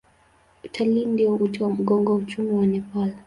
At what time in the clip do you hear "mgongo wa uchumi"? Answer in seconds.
1.69-2.51